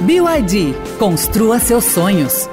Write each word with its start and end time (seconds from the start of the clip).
BYD, 0.00 0.72
construa 0.98 1.58
seus 1.58 1.84
sonhos. 1.84 2.48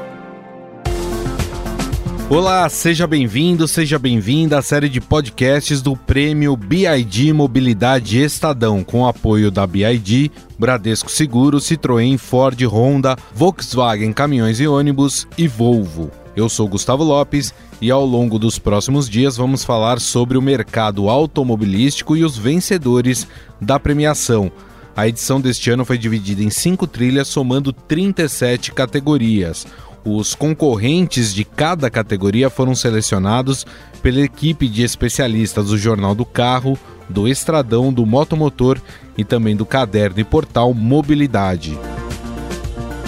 Olá, 2.30 2.68
seja 2.68 3.08
bem-vindo, 3.08 3.70
seja 3.70 3.98
bem-vinda 3.98 4.58
à 4.58 4.62
série 4.62 4.90
de 4.90 5.00
podcasts 5.00 5.82
do 5.82 5.96
Prêmio 5.96 6.58
BID 6.58 7.32
Mobilidade 7.32 8.22
Estadão, 8.22 8.84
com 8.84 9.08
apoio 9.08 9.50
da 9.50 9.66
BID, 9.66 10.30
Bradesco 10.60 11.10
Seguro, 11.10 11.60
Citroën, 11.60 12.18
Ford, 12.18 12.62
Honda, 12.66 13.16
Volkswagen 13.34 14.12
Caminhões 14.12 14.60
e 14.60 14.68
Ônibus 14.68 15.26
e 15.38 15.48
Volvo. 15.48 16.12
Eu 16.36 16.50
sou 16.50 16.68
Gustavo 16.68 17.06
Lopes 17.06 17.54
e 17.80 17.90
ao 17.90 18.06
longo 18.06 18.38
dos 18.38 18.60
próximos 18.60 19.10
dias 19.10 19.38
vamos 19.38 19.64
falar 19.64 20.02
sobre 20.02 20.38
o 20.38 20.42
mercado 20.42 21.08
automobilístico 21.10 22.14
e 22.18 22.26
os 22.26 22.38
vencedores 22.38 23.26
da 23.62 23.80
premiação. 23.80 24.52
A 24.98 25.08
edição 25.08 25.40
deste 25.40 25.70
ano 25.70 25.86
foi 25.86 25.96
dividida 25.96 26.42
em 26.42 26.50
cinco 26.50 26.88
trilhas, 26.88 27.28
somando 27.28 27.72
37 27.72 28.72
categorias. 28.72 29.68
Os 30.04 30.34
concorrentes 30.34 31.36
de 31.36 31.46
cada 31.46 31.88
categoria 31.88 32.50
foram 32.50 32.74
selecionados 32.74 33.64
pela 34.02 34.22
equipe 34.22 34.68
de 34.68 34.82
especialistas 34.82 35.68
do 35.68 35.78
Jornal 35.78 36.16
do 36.16 36.26
Carro, 36.26 36.80
do 37.08 37.28
Estradão, 37.28 37.94
do 37.94 38.08
Motomotor 38.08 38.82
e 39.16 39.24
também 39.24 39.56
do 39.56 39.68
caderno 39.68 40.20
e 40.20 40.24
portal 40.24 40.74
Mobilidade. 40.74 41.78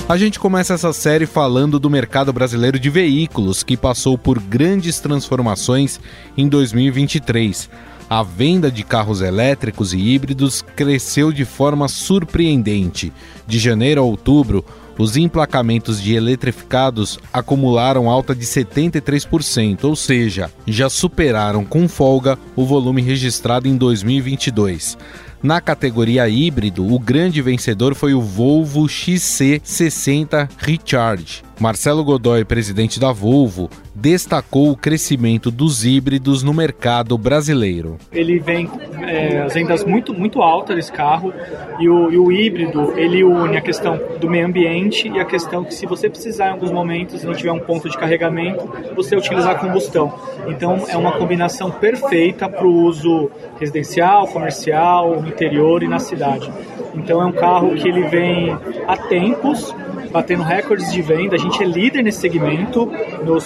A 0.07 0.15
gente 0.15 0.39
começa 0.39 0.75
essa 0.75 0.93
série 0.93 1.25
falando 1.25 1.79
do 1.79 1.89
mercado 1.89 2.31
brasileiro 2.31 2.79
de 2.79 2.91
veículos, 2.91 3.63
que 3.63 3.75
passou 3.75 4.15
por 4.15 4.39
grandes 4.39 4.99
transformações 4.99 5.99
em 6.37 6.47
2023. 6.47 7.67
A 8.09 8.23
venda 8.23 8.71
de 8.71 8.83
carros 8.83 9.21
elétricos 9.21 9.93
e 9.93 9.99
híbridos 9.99 10.63
cresceu 10.63 11.31
de 11.31 11.45
forma 11.45 11.87
surpreendente. 11.87 13.13
De 13.45 13.59
janeiro 13.59 14.01
a 14.01 14.03
outubro, 14.03 14.65
os 14.97 15.15
emplacamentos 15.15 16.01
de 16.01 16.15
eletrificados 16.15 17.19
acumularam 17.31 18.09
alta 18.09 18.33
de 18.33 18.45
73%, 18.45 19.83
ou 19.83 19.95
seja, 19.95 20.51
já 20.65 20.89
superaram 20.89 21.63
com 21.63 21.87
folga 21.87 22.37
o 22.55 22.65
volume 22.65 23.01
registrado 23.03 23.67
em 23.67 23.77
2022. 23.77 24.97
Na 25.41 25.61
categoria 25.61 26.27
híbrido, 26.27 26.85
o 26.85 26.99
grande 26.99 27.41
vencedor 27.41 27.95
foi 27.95 28.13
o 28.13 28.21
Volvo 28.21 28.87
XC60 28.87 30.49
Recharge. 30.57 31.43
Marcelo 31.57 32.03
Godoy, 32.03 32.43
presidente 32.43 32.99
da 32.99 33.13
Volvo, 33.13 33.69
destacou 33.99 34.71
o 34.71 34.77
crescimento 34.77 35.51
dos 35.51 35.85
híbridos 35.85 36.41
no 36.41 36.53
mercado 36.53 37.17
brasileiro. 37.17 37.97
Ele 38.11 38.39
vem 38.39 38.69
é, 39.01 39.41
as 39.41 39.53
vendas 39.53 39.83
muito 39.83 40.13
muito 40.13 40.41
altas 40.41 40.75
desse 40.75 40.91
carro 40.91 41.33
e 41.79 41.89
o, 41.89 42.11
e 42.11 42.17
o, 42.17 42.31
híbrido 42.31 42.93
ele 42.97 43.23
une 43.23 43.57
a 43.57 43.61
questão 43.61 43.99
do 44.19 44.29
meio 44.29 44.45
ambiente 44.45 45.07
e 45.07 45.19
a 45.19 45.25
questão 45.25 45.63
que 45.63 45.73
se 45.73 45.85
você 45.85 46.09
precisar 46.09 46.47
em 46.47 46.51
alguns 46.51 46.71
momentos 46.71 47.23
não 47.23 47.33
tiver 47.33 47.51
um 47.51 47.59
ponto 47.59 47.89
de 47.89 47.97
carregamento, 47.97 48.69
você 48.95 49.15
utilizar 49.15 49.59
combustão. 49.59 50.13
Então 50.47 50.85
é 50.87 50.95
uma 50.95 51.11
combinação 51.11 51.69
perfeita 51.69 52.47
para 52.47 52.65
o 52.65 52.83
uso 52.83 53.29
residencial, 53.59 54.27
comercial, 54.27 55.21
no 55.21 55.27
interior 55.27 55.83
e 55.83 55.87
na 55.87 55.99
cidade. 55.99 56.49
Então 56.95 57.21
é 57.21 57.25
um 57.25 57.31
carro 57.31 57.75
que 57.75 57.87
ele 57.87 58.03
vem 58.07 58.57
a 58.87 58.95
tempos 58.95 59.73
batendo 60.11 60.43
recordes 60.43 60.91
de 60.91 61.01
venda. 61.01 61.35
A 61.35 61.39
gente 61.39 61.61
é 61.61 61.65
líder 61.65 62.03
nesse 62.03 62.19
segmento 62.19 62.91
no 63.23 63.39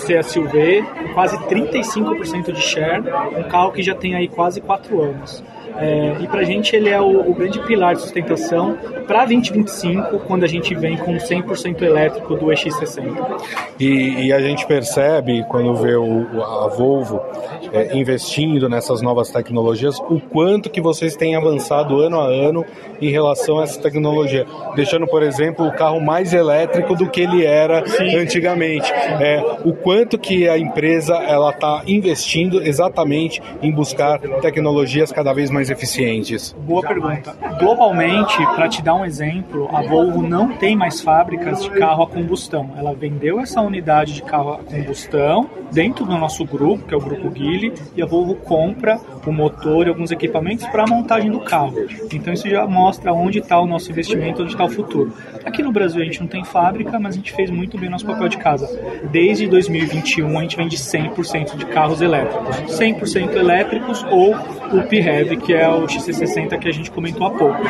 CSUV, 0.44 0.84
quase 1.14 1.38
35% 1.38 2.52
de 2.52 2.62
share, 2.62 3.04
um 3.38 3.44
carro 3.44 3.72
que 3.72 3.82
já 3.82 3.96
tem 3.96 4.16
aí 4.16 4.28
quase 4.28 4.62
4 4.62 5.02
anos. 5.02 5.44
É, 5.78 6.18
e 6.22 6.28
para 6.28 6.42
a 6.42 6.44
gente 6.44 6.76
ele 6.76 6.90
é 6.90 7.02
o, 7.02 7.30
o, 7.30 7.34
grande 7.34 7.60
pilar 7.60 7.96
de 7.96 8.02
sustentação 8.02 8.78
para 9.08 9.26
2025, 9.26 10.20
quando 10.20 10.44
a 10.44 10.48
gente 10.48 10.76
vem 10.76 10.98
com 10.98 11.16
100% 11.16 11.82
elétrico 11.82 12.36
do 12.36 12.48
EX60. 12.48 13.04
E, 13.80 14.28
e, 14.28 14.34
a 14.34 14.40
gente 14.40 14.66
percebe, 14.68 15.44
quando 15.50 15.74
vê 15.76 15.96
o, 15.96 16.44
a 16.44 16.68
Volvo 16.68 17.20
é, 17.72 17.96
investindo 17.98 18.70
nessas 18.70 19.02
novas 19.02 19.30
tecnologias, 19.30 19.98
o 20.10 20.20
quanto 20.20 20.70
que 20.70 20.80
vocês 20.80 21.16
têm 21.16 21.36
avançado 21.36 22.00
ano 22.00 22.20
a 22.20 22.28
ano 22.28 22.64
em 23.02 23.10
relação 23.10 23.60
a 23.60 23.64
essa 23.64 23.82
tecnologia, 23.82 24.46
deixando, 24.76 25.08
por 25.08 25.24
exemplo, 25.24 25.68
o 25.68 25.72
carro 25.72 26.00
mais 26.00 26.34
elétrico 26.34 26.96
do 26.96 27.10
que 27.10 27.22
ele 27.22 27.46
era 27.46 27.86
Sim. 27.86 28.16
antigamente. 28.16 28.92
É, 28.92 29.44
o 29.66 29.74
quanto 29.74 30.18
que 30.18 30.48
a 30.48 30.58
empresa 30.58 31.16
ela 31.16 31.50
está 31.50 31.84
investindo 31.88 32.62
exatamente 32.62 33.42
em 33.62 33.72
buscar 33.72 34.20
tecnologias 34.42 35.12
cada 35.12 35.34
vez 35.34 35.50
mais 35.50 35.63
mais 35.64 35.70
eficientes? 35.70 36.54
Boa 36.60 36.82
pergunta. 36.82 37.36
Globalmente, 37.58 38.38
para 38.56 38.68
te 38.68 38.82
dar 38.82 38.96
um 38.96 39.06
exemplo, 39.06 39.70
a 39.74 39.82
Volvo 39.82 40.22
não 40.22 40.50
tem 40.58 40.76
mais 40.76 41.00
fábricas 41.00 41.64
de 41.64 41.70
carro 41.70 42.04
a 42.04 42.08
combustão. 42.08 42.72
Ela 42.78 42.94
vendeu 42.94 43.40
essa 43.40 43.62
unidade 43.62 44.14
de 44.14 44.22
carro 44.22 44.54
a 44.54 44.58
combustão 44.58 45.50
dentro 45.72 46.06
do 46.06 46.18
nosso 46.18 46.44
grupo, 46.44 46.86
que 46.86 46.94
é 46.94 46.98
o 46.98 47.00
grupo 47.00 47.30
Guile, 47.30 47.74
e 47.96 48.02
a 48.02 48.06
Volvo 48.06 48.36
compra 48.36 49.00
o 49.26 49.32
motor 49.32 49.86
e 49.88 49.90
alguns 49.90 50.12
equipamentos 50.12 50.66
para 50.68 50.84
a 50.84 50.88
montagem 50.88 51.32
do 51.32 51.40
carro. 51.40 51.74
Então 52.12 52.34
isso 52.34 52.50
já 52.50 52.68
mostra 52.68 53.14
onde 53.14 53.40
está 53.40 53.60
o 53.60 53.66
nosso 53.66 53.90
investimento, 53.90 54.42
onde 54.42 54.52
está 54.52 54.66
o 54.66 54.70
futuro. 54.70 55.14
Aqui 55.46 55.64
no 55.64 55.72
Brasil 55.72 56.02
a 56.02 56.06
gente 56.06 56.20
não 56.20 56.28
tem 56.28 56.44
fábrica, 56.44 57.00
mas 57.00 57.14
a 57.14 57.18
gente 57.18 57.32
fez 57.32 57.50
muito 57.50 57.78
bem 57.78 57.90
nosso 57.90 58.06
papel 58.06 58.28
de 58.28 58.38
casa. 58.38 58.68
Desde 59.12 59.48
2021 59.48 60.38
a 60.38 60.42
gente 60.42 60.58
vende 60.58 60.78
100% 60.78 61.56
de 61.56 61.66
carros 61.68 62.02
elétricos. 62.02 62.58
100% 62.78 63.36
elétricos 63.36 64.04
ou 64.12 64.36
o 64.36 64.84
PHEV, 64.84 65.38
que 65.38 65.53
é 65.54 65.68
o 65.70 65.86
XC60 65.86 66.58
que 66.60 66.68
a 66.68 66.74
gente 66.74 66.92
comentou 66.92 67.28
há 67.28 67.32
pouco. 67.32 67.62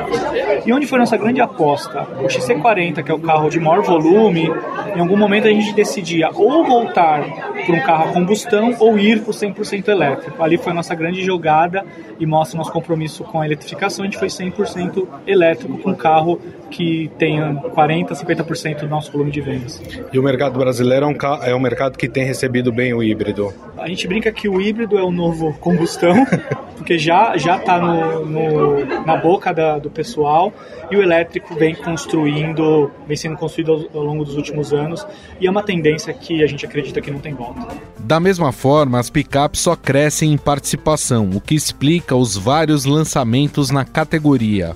E 0.65 0.71
onde 0.73 0.87
foi 0.87 0.99
nossa 0.99 1.17
grande 1.17 1.41
aposta? 1.41 2.07
O 2.21 2.27
XC40, 2.27 3.03
que 3.03 3.11
é 3.11 3.13
o 3.13 3.19
carro 3.19 3.49
de 3.49 3.59
maior 3.59 3.81
volume, 3.81 4.49
em 4.95 4.99
algum 4.99 5.17
momento 5.17 5.47
a 5.47 5.51
gente 5.51 5.73
decidia 5.73 6.29
ou 6.33 6.65
voltar 6.65 7.52
para 7.65 7.75
um 7.75 7.81
carro 7.81 8.09
a 8.09 8.13
combustão 8.13 8.75
ou 8.79 8.97
ir 8.97 9.21
para 9.21 9.31
o 9.31 9.33
100% 9.33 9.87
elétrico. 9.87 10.43
Ali 10.43 10.57
foi 10.57 10.71
a 10.71 10.75
nossa 10.75 10.95
grande 10.95 11.23
jogada 11.23 11.85
e 12.19 12.25
mostra 12.25 12.57
nosso 12.57 12.71
compromisso 12.71 13.23
com 13.23 13.41
a 13.41 13.45
eletrificação. 13.45 14.03
A 14.03 14.07
gente 14.07 14.17
foi 14.19 14.27
100% 14.27 15.07
elétrico 15.27 15.77
com 15.77 15.91
um 15.91 15.95
carro 15.95 16.39
que 16.69 17.11
tenha 17.19 17.53
40%, 17.53 18.09
50% 18.09 18.79
do 18.79 18.87
nosso 18.87 19.11
volume 19.11 19.31
de 19.31 19.41
vendas. 19.41 19.81
E 20.11 20.17
o 20.17 20.23
mercado 20.23 20.57
brasileiro 20.57 21.05
é 21.05 21.09
um, 21.09 21.17
é 21.43 21.55
um 21.55 21.59
mercado 21.59 21.97
que 21.97 22.07
tem 22.07 22.25
recebido 22.25 22.71
bem 22.71 22.93
o 22.93 23.03
híbrido? 23.03 23.53
A 23.77 23.87
gente 23.87 24.07
brinca 24.07 24.31
que 24.31 24.49
o 24.49 24.59
híbrido 24.59 24.97
é 24.97 25.03
o 25.03 25.11
novo 25.11 25.53
combustão, 25.59 26.25
porque 26.75 26.97
já 26.97 27.37
já 27.37 27.57
está 27.57 27.79
no, 27.79 28.25
no, 28.25 29.05
na 29.05 29.17
boca 29.17 29.53
da, 29.53 29.77
do 29.77 29.89
pessoal 29.89 30.51
e 30.89 30.95
o 30.95 31.01
elétrico 31.01 31.55
vem 31.55 31.75
construindo, 31.75 32.91
vem 33.07 33.15
sendo 33.15 33.37
construído 33.37 33.87
ao, 33.93 33.99
ao 33.99 34.05
longo 34.05 34.25
dos 34.25 34.35
últimos 34.35 34.73
anos 34.73 35.05
e 35.39 35.47
é 35.47 35.51
uma 35.51 35.63
tendência 35.63 36.13
que 36.13 36.43
a 36.43 36.47
gente 36.47 36.65
acredita 36.65 37.01
que 37.01 37.11
não 37.11 37.19
tem 37.19 37.33
volta. 37.33 37.52
Da 37.99 38.19
mesma 38.19 38.51
forma, 38.51 38.99
as 38.99 39.09
picapes 39.09 39.61
só 39.61 39.75
crescem 39.75 40.33
em 40.33 40.37
participação, 40.37 41.29
o 41.33 41.39
que 41.39 41.55
explica 41.55 42.15
os 42.15 42.35
vários 42.35 42.85
lançamentos 42.85 43.69
na 43.69 43.85
categoria. 43.85 44.75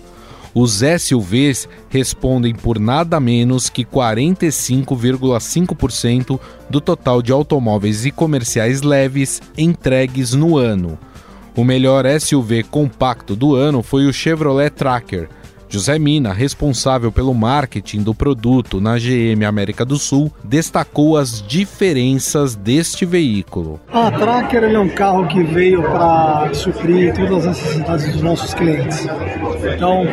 Os 0.55 0.81
SUVs 0.81 1.67
respondem 1.89 2.55
por 2.55 2.79
nada 2.79 3.19
menos 3.19 3.69
que 3.69 3.83
45,5% 3.85 6.39
do 6.69 6.81
total 6.81 7.21
de 7.21 7.31
automóveis 7.31 8.03
e 8.05 8.11
comerciais 8.11 8.81
leves 8.81 9.39
entregues 9.57 10.33
no 10.33 10.57
ano. 10.57 10.99
O 11.55 11.63
melhor 11.63 12.05
SUV 12.19 12.63
compacto 12.63 13.35
do 13.35 13.53
ano 13.55 13.83
foi 13.83 14.07
o 14.07 14.13
Chevrolet 14.13 14.71
Tracker, 14.71 15.29
José 15.69 15.99
Mina, 15.99 16.31
responsável 16.31 17.11
pelo 17.11 17.33
marketing 17.33 18.01
do 18.01 18.13
produto 18.13 18.79
na 18.79 18.97
GM 18.97 19.43
América 19.45 19.83
do 19.83 19.97
Sul, 19.97 20.31
destacou 20.43 21.17
as 21.17 21.41
diferenças 21.41 22.55
deste 22.55 23.05
veículo. 23.05 23.79
A 23.91 24.09
Tracker 24.11 24.63
é 24.63 24.79
um 24.79 24.89
carro 24.89 25.27
que 25.27 25.43
veio 25.43 25.81
para 25.81 26.53
suprir 26.53 27.13
todas 27.13 27.45
as 27.45 27.57
necessidades 27.57 28.11
dos 28.13 28.21
nossos 28.21 28.53
clientes. 28.53 29.07
Então, 29.75 30.05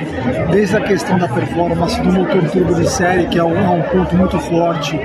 desde 0.51 0.77
a 0.77 0.81
questão 0.81 1.19
da 1.19 1.29
performance 1.29 2.01
do 2.01 2.13
motor 2.13 2.51
turbo 2.51 2.75
de 2.75 2.91
série, 2.91 3.27
que 3.27 3.39
é 3.39 3.45
um, 3.45 3.57
é 3.57 3.69
um 3.69 3.83
ponto 3.83 4.17
muito 4.17 4.39
forte, 4.41 4.99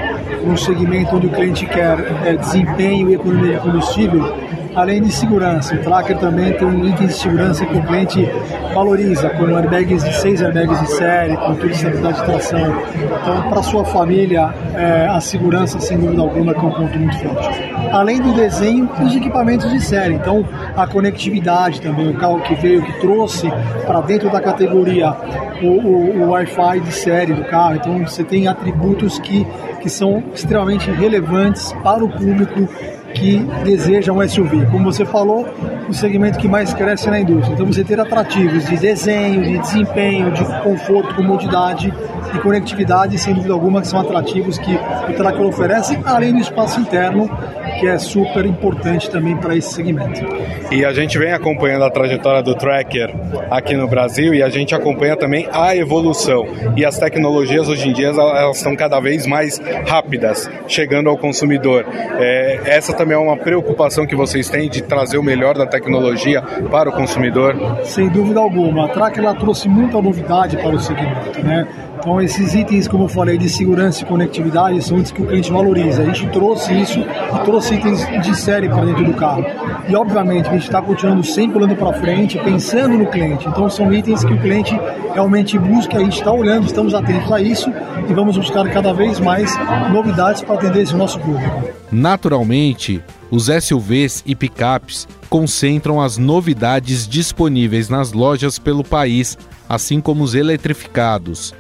um 0.44 0.58
segmento 0.58 1.16
onde 1.16 1.28
o 1.28 1.30
cliente 1.30 1.66
quer 1.66 2.00
é, 2.26 2.36
desempenho 2.36 3.10
e 3.12 3.14
economia 3.14 3.54
de 3.54 3.60
combustível, 3.60 4.36
além 4.80 5.02
de 5.02 5.12
segurança. 5.12 5.76
O 5.76 5.80
Tracker 5.80 6.18
também 6.18 6.54
tem 6.54 6.66
um 6.66 6.88
item 6.88 7.08
de 7.08 7.14
segurança 7.14 7.66
que 7.66 7.78
o 7.78 7.84
cliente 7.84 8.30
valoriza, 8.74 9.30
como 9.32 9.56
airbags 9.56 10.04
de 10.04 10.16
6 10.16 10.42
airbags 10.42 10.80
de 10.80 10.88
série, 10.94 11.36
controle 11.36 11.70
de 11.70 11.76
estabilidade 11.76 12.20
de 12.20 12.26
tração. 12.26 12.84
Então, 12.96 13.50
para 13.50 13.64
sua 13.64 13.84
família, 13.84 14.54
é, 14.74 15.08
a 15.08 15.20
segurança, 15.20 15.80
sem 15.80 15.98
dúvida 15.98 16.22
alguma, 16.22 16.54
é 16.54 16.58
um 16.58 16.72
ponto 16.72 16.98
muito 16.98 17.18
forte. 17.18 17.74
Além 17.92 18.22
do 18.22 18.34
desenho 18.34 18.90
dos 19.00 19.16
equipamentos 19.16 19.70
de 19.70 19.82
série. 19.82 20.14
Então, 20.14 20.46
a 20.76 20.88
conectividade 20.88 21.82
também, 21.82 22.10
o 22.10 22.14
carro 22.14 22.40
que 22.42 22.56
veio, 22.56 22.82
que 22.82 22.94
trouxe 23.02 23.52
para 23.86 24.00
dentro 24.02 24.30
da 24.30 24.40
categoria 24.40 25.14
o, 25.62 25.68
o, 25.68 26.24
o 26.24 26.30
Wi-Fi 26.30 26.80
de 26.80 26.92
série 26.94 27.34
do 27.34 27.44
carro. 27.46 27.76
Então, 27.76 28.00
você 28.00 28.24
tem 28.24 28.48
atributos 28.48 29.20
que, 29.20 29.46
que 29.82 29.90
são 29.90 30.24
extremamente 30.34 30.90
relevantes 30.90 31.74
para 31.84 32.04
o 32.04 32.10
público 32.10 32.68
que 33.14 33.40
deseja 33.64 34.12
um 34.12 34.28
SUV. 34.28 34.66
Como 34.72 34.92
você 34.92 35.06
falou, 35.06 35.48
o 35.88 35.94
segmento 35.94 36.38
que 36.38 36.48
mais 36.48 36.74
cresce 36.74 37.10
na 37.10 37.20
indústria. 37.20 37.54
Então 37.54 37.66
você 37.66 37.84
ter 37.84 38.00
atrativos 38.00 38.66
de 38.66 38.78
desenho, 38.78 39.44
de 39.44 39.58
desempenho, 39.58 40.32
de 40.32 40.44
conforto, 40.62 41.16
comodidade 41.16 41.94
e 42.34 42.40
conectividade, 42.40 43.18
sem 43.18 43.34
dúvida 43.34 43.54
alguma, 43.54 43.82
que 43.82 43.88
são 43.88 44.00
atrativos 44.00 44.58
que 44.58 44.76
o 45.10 45.14
Tracker 45.14 45.42
oferece, 45.42 46.00
além 46.06 46.34
do 46.34 46.40
espaço 46.40 46.80
interno, 46.80 47.30
que 47.80 47.88
é 47.88 47.98
super 47.98 48.46
importante 48.46 49.10
também 49.10 49.36
para 49.38 49.56
esse 49.56 49.74
segmento. 49.74 50.22
E 50.72 50.86
a 50.86 50.94
gente 50.94 51.18
vem 51.18 51.32
acompanhando 51.32 51.86
a 51.86 51.90
trajetória 51.90 52.44
do 52.44 52.54
Tracker 52.54 53.14
aqui 53.50 53.76
no 53.76 53.88
Brasil 53.88 54.34
e 54.34 54.44
a 54.44 54.50
gente 54.50 54.76
acompanha 54.76 55.16
também 55.16 55.48
a 55.52 55.76
evolução. 55.76 56.46
E 56.76 56.86
as 56.86 57.00
tecnologias 57.00 57.68
hoje 57.68 57.90
em 57.90 57.94
dia 57.94 58.10
elas 58.10 58.58
estão 58.58 58.76
cada 58.76 59.00
vez 59.00 59.26
mais 59.26 59.60
rápidas, 59.88 60.50
chegando 60.68 61.10
ao 61.10 61.18
consumidor. 61.18 61.86
É, 62.20 62.60
essa 62.66 62.94
também 63.00 63.16
é 63.16 63.18
uma 63.18 63.38
preocupação 63.38 64.06
que 64.06 64.14
vocês 64.14 64.50
têm 64.50 64.70
de 64.70 64.84
trazer 64.84 65.18
o 65.18 65.24
melhor 65.24 65.58
da 65.58 65.66
tecnologia 65.66 66.42
para 66.70 66.90
o 66.90 66.92
consumidor? 66.92 67.56
Sem 67.86 68.10
dúvida 68.10 68.42
alguma. 68.42 68.88
A 68.88 68.90
Tracker 68.90 69.24
ela 69.24 69.34
trouxe 69.34 69.70
muita 69.70 70.02
novidade 70.02 70.58
para 70.58 70.76
o 70.76 70.80
segmento, 70.82 71.42
né? 71.42 71.66
Então, 71.98 72.22
esses 72.22 72.54
itens, 72.54 72.88
como 72.88 73.06
eu 73.06 73.08
falei, 73.10 73.38
de 73.38 73.50
segurança 73.50 74.04
e 74.04 74.06
conectividade, 74.06 74.82
são 74.82 74.98
itens 74.98 75.12
que 75.12 75.22
o 75.22 75.26
cliente 75.26 75.52
valoriza. 75.52 76.02
A 76.02 76.06
gente 76.06 76.28
trouxe 76.28 76.74
isso 76.74 77.00
e 77.00 77.46
trouxe 77.46 77.76
itens 77.76 78.06
de 78.22 78.36
série 78.38 78.70
para 78.70 78.86
dentro 78.86 79.04
do 79.04 79.14
carro. 79.14 79.46
E, 79.88 79.96
obviamente, 79.96 80.48
a 80.48 80.54
gente 80.54 80.64
está 80.64 80.82
continuando 80.82 81.26
sempre 81.26 81.58
olhando 81.58 81.76
para 81.76 81.94
frente, 81.94 82.38
pensando 82.40 82.98
no 82.98 83.06
cliente. 83.08 83.48
Então, 83.50 83.70
são 83.70 83.94
itens 83.94 84.24
que 84.24 84.34
o 84.34 84.40
cliente 84.40 84.80
realmente 85.14 85.60
busca, 85.60 85.98
a 85.98 86.00
gente 86.00 86.18
está 86.20 86.32
olhando, 86.32 86.66
estamos 86.66 86.94
atentos 86.94 87.32
a 87.32 87.42
isso 87.42 87.70
e 88.08 88.14
vamos 88.14 88.38
buscar 88.38 88.70
cada 88.70 88.94
vez 88.94 89.20
mais 89.20 89.54
novidades 89.92 90.42
para 90.42 90.56
atender 90.56 90.84
esse 90.84 90.96
nosso 90.96 91.20
público. 91.20 91.80
Naturalmente, 91.92 92.89
os 93.30 93.48
SUVs 93.48 94.24
e 94.26 94.36
picapes 94.36 95.08
concentram 95.30 96.02
as 96.02 96.18
novidades 96.18 97.08
disponíveis 97.08 97.90
nas 97.90 98.12
lojas 98.12 98.58
pelo 98.58 98.84
país, 98.84 99.38
assim 99.68 100.02
como 100.02 100.24
os 100.24 100.34
eletrificados. 100.34 101.54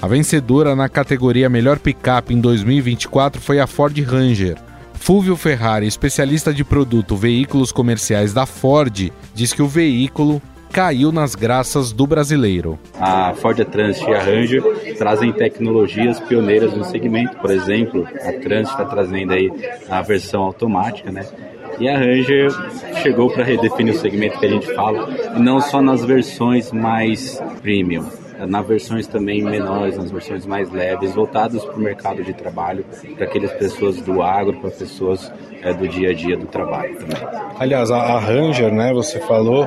A 0.00 0.08
vencedora 0.08 0.74
na 0.74 0.88
categoria 0.88 1.48
Melhor 1.48 1.78
Pickup 1.78 2.34
em 2.34 2.40
2024 2.40 3.40
foi 3.40 3.60
a 3.60 3.68
Ford 3.68 3.96
Ranger. 4.00 4.56
Fulvio 4.94 5.36
Ferrari, 5.36 5.86
especialista 5.86 6.52
de 6.52 6.64
produto 6.64 7.16
veículos 7.16 7.70
comerciais 7.70 8.32
da 8.32 8.46
Ford, 8.46 9.12
diz 9.34 9.52
que 9.52 9.62
o 9.62 9.68
veículo 9.68 10.42
caiu 10.72 11.12
nas 11.12 11.34
graças 11.34 11.92
do 11.92 12.06
brasileiro. 12.06 12.78
A 12.98 13.34
Ford 13.34 13.62
Transit 13.66 14.10
e 14.10 14.14
a 14.14 14.22
Ranger 14.22 14.96
trazem 14.96 15.30
tecnologias 15.32 16.18
pioneiras 16.18 16.74
no 16.74 16.84
segmento. 16.84 17.36
Por 17.36 17.50
exemplo, 17.50 18.08
a 18.20 18.32
Transit 18.32 18.72
está 18.72 18.84
trazendo 18.86 19.34
aí 19.34 19.52
a 19.88 20.00
versão 20.00 20.42
automática, 20.42 21.12
né? 21.12 21.26
E 21.78 21.88
a 21.88 21.98
Ranger 21.98 22.50
chegou 23.02 23.30
para 23.30 23.44
redefinir 23.44 23.94
o 23.94 23.98
segmento 23.98 24.38
que 24.38 24.46
a 24.46 24.50
gente 24.50 24.74
fala, 24.74 25.08
e 25.36 25.38
não 25.38 25.60
só 25.60 25.82
nas 25.82 26.04
versões 26.04 26.72
mais 26.72 27.42
premium 27.60 28.06
nas 28.46 28.66
versões 28.66 29.06
também 29.06 29.42
menores, 29.42 29.96
nas 29.96 30.10
versões 30.10 30.46
mais 30.46 30.70
leves, 30.70 31.14
voltadas 31.14 31.64
para 31.64 31.76
o 31.76 31.80
mercado 31.80 32.22
de 32.22 32.32
trabalho, 32.32 32.84
para 33.16 33.24
aquelas 33.24 33.52
pessoas 33.52 34.00
do 34.00 34.22
agro, 34.22 34.58
para 34.60 34.70
pessoas 34.70 35.32
é, 35.62 35.72
do 35.72 35.86
dia 35.86 36.10
a 36.10 36.14
dia 36.14 36.36
do 36.36 36.46
trabalho 36.46 36.96
também. 36.96 37.16
Aliás, 37.58 37.90
a, 37.90 38.18
Ranger, 38.18 38.72
né, 38.72 38.92
você 38.92 39.20
falou, 39.20 39.66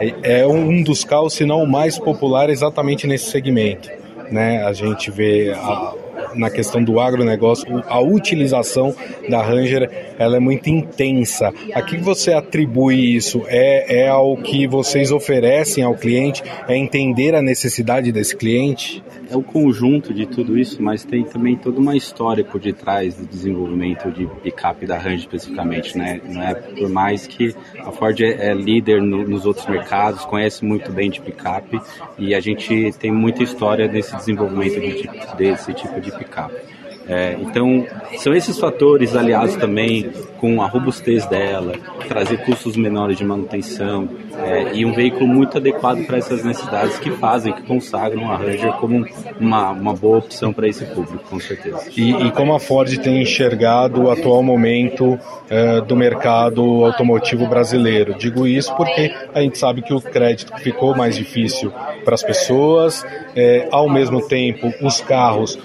é, 0.00 0.40
é 0.40 0.46
um 0.46 0.82
dos 0.82 1.04
carros, 1.04 1.34
se 1.34 1.44
não 1.44 1.62
o 1.62 1.66
mais 1.66 1.98
popular 1.98 2.50
exatamente 2.50 3.06
nesse 3.06 3.30
segmento. 3.30 3.88
Né? 4.30 4.64
A 4.64 4.72
gente 4.72 5.10
vê 5.10 5.52
a, 5.52 5.94
na 6.36 6.50
questão 6.50 6.82
do 6.82 7.00
agronegócio, 7.00 7.82
a 7.86 8.00
utilização 8.00 8.94
da 9.28 9.42
Ranger 9.42 9.90
ela 10.18 10.36
é 10.36 10.40
muito 10.40 10.68
intensa. 10.68 11.52
A 11.74 11.82
que 11.82 11.96
você 11.96 12.32
atribui 12.32 13.16
isso? 13.16 13.42
É, 13.46 14.04
é 14.04 14.08
ao 14.08 14.36
que 14.36 14.66
vocês 14.66 15.10
oferecem 15.10 15.84
ao 15.84 15.94
cliente? 15.94 16.42
É 16.68 16.76
entender 16.76 17.34
a 17.34 17.42
necessidade 17.42 18.10
desse 18.12 18.36
cliente? 18.36 19.02
É 19.30 19.36
o 19.36 19.42
conjunto 19.42 20.14
de 20.14 20.26
tudo 20.26 20.58
isso, 20.58 20.82
mas 20.82 21.04
tem 21.04 21.24
também 21.24 21.56
toda 21.56 21.80
uma 21.80 21.96
história 21.96 22.44
por 22.44 22.60
detrás 22.60 23.16
do 23.16 23.26
desenvolvimento 23.26 24.10
de 24.10 24.26
picape 24.42 24.86
da 24.86 24.96
Ranger 24.96 25.18
especificamente, 25.18 25.98
né? 25.98 26.20
Não 26.28 26.42
é 26.42 26.54
por 26.54 26.88
mais 26.88 27.26
que 27.26 27.54
a 27.78 27.90
Ford 27.90 28.20
é, 28.20 28.50
é 28.50 28.54
líder 28.54 29.02
no, 29.02 29.26
nos 29.26 29.44
outros 29.44 29.66
mercados, 29.66 30.24
conhece 30.24 30.64
muito 30.64 30.92
bem 30.92 31.10
de 31.10 31.20
picape 31.20 31.80
e 32.18 32.34
a 32.34 32.40
gente 32.40 32.92
tem 32.98 33.12
muita 33.12 33.42
história 33.42 33.88
nesse 33.88 34.14
desenvolvimento 34.16 34.80
de, 34.80 35.36
desse 35.36 35.72
tipo 35.74 36.00
de 36.00 36.10
picape. 36.12 36.25
cup 36.30 36.52
É, 37.08 37.36
então, 37.40 37.86
são 38.18 38.34
esses 38.34 38.58
fatores 38.58 39.14
aliados 39.14 39.54
também 39.56 40.10
com 40.40 40.60
a 40.60 40.66
robustez 40.66 41.24
dela, 41.26 41.74
trazer 42.08 42.38
custos 42.38 42.76
menores 42.76 43.16
de 43.16 43.24
manutenção 43.24 44.08
é, 44.44 44.74
e 44.74 44.84
um 44.84 44.92
veículo 44.92 45.26
muito 45.26 45.56
adequado 45.56 46.04
para 46.04 46.18
essas 46.18 46.44
necessidades 46.44 46.98
que 46.98 47.10
fazem, 47.12 47.52
que 47.52 47.62
consagram 47.62 48.30
a 48.30 48.36
Ranger 48.36 48.72
como 48.74 49.06
uma, 49.40 49.70
uma 49.70 49.94
boa 49.94 50.18
opção 50.18 50.52
para 50.52 50.68
esse 50.68 50.84
público, 50.84 51.24
com 51.30 51.40
certeza. 51.40 51.88
E, 51.96 52.10
e, 52.10 52.30
como 52.32 52.54
a 52.54 52.60
Ford 52.60 52.96
tem 52.98 53.22
enxergado 53.22 54.02
o 54.02 54.10
atual 54.10 54.42
momento 54.42 55.18
é, 55.48 55.80
do 55.80 55.96
mercado 55.96 56.84
automotivo 56.84 57.46
brasileiro? 57.46 58.14
Digo 58.14 58.46
isso 58.46 58.74
porque 58.76 59.14
a 59.34 59.40
gente 59.40 59.58
sabe 59.58 59.80
que 59.80 59.94
o 59.94 60.00
crédito 60.00 60.52
ficou 60.58 60.96
mais 60.96 61.16
difícil 61.16 61.72
para 62.04 62.14
as 62.14 62.22
pessoas, 62.22 63.04
é, 63.34 63.68
ao 63.70 63.88
mesmo 63.88 64.26
tempo 64.26 64.72
os 64.82 65.00
carros 65.00 65.58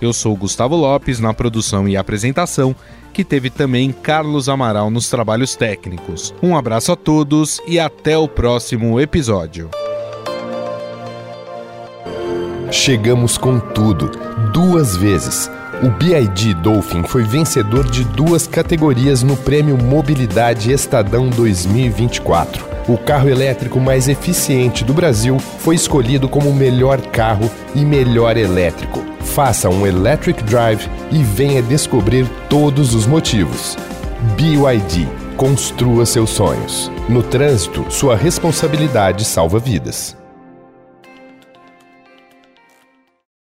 Eu 0.00 0.12
sou 0.12 0.34
Gustavo 0.34 0.74
Lopes 0.74 1.20
na 1.20 1.32
produção 1.32 1.88
e 1.88 1.96
apresentação, 1.96 2.74
que 3.12 3.22
teve 3.22 3.50
também 3.50 3.92
Carlos 3.92 4.48
Amaral 4.48 4.90
nos 4.90 5.08
trabalhos 5.08 5.54
técnicos. 5.54 6.34
Um 6.42 6.56
abraço 6.56 6.90
a 6.90 6.96
todos 6.96 7.60
e 7.68 7.78
até 7.78 8.18
o 8.18 8.26
próximo 8.26 8.98
episódio. 8.98 9.70
Chegamos 12.72 13.36
com 13.36 13.60
tudo, 13.60 14.10
duas 14.50 14.96
vezes. 14.96 15.50
O 15.82 15.90
BID 15.90 16.54
Dolphin 16.54 17.02
foi 17.02 17.22
vencedor 17.22 17.84
de 17.84 18.02
duas 18.02 18.46
categorias 18.46 19.22
no 19.22 19.36
Prêmio 19.36 19.76
Mobilidade 19.76 20.72
Estadão 20.72 21.28
2024. 21.28 22.64
O 22.88 22.96
carro 22.96 23.28
elétrico 23.28 23.78
mais 23.78 24.08
eficiente 24.08 24.84
do 24.84 24.94
Brasil 24.94 25.38
foi 25.38 25.74
escolhido 25.74 26.30
como 26.30 26.48
o 26.48 26.54
melhor 26.54 26.98
carro 27.08 27.50
e 27.74 27.84
melhor 27.84 28.38
elétrico. 28.38 29.04
Faça 29.20 29.68
um 29.68 29.86
Electric 29.86 30.42
Drive 30.42 30.88
e 31.10 31.22
venha 31.22 31.60
descobrir 31.60 32.26
todos 32.48 32.94
os 32.94 33.06
motivos. 33.06 33.76
BYD. 34.34 35.06
Construa 35.36 36.06
seus 36.06 36.30
sonhos. 36.30 36.90
No 37.06 37.22
trânsito, 37.22 37.84
sua 37.90 38.16
responsabilidade 38.16 39.26
salva 39.26 39.58
vidas. 39.58 40.21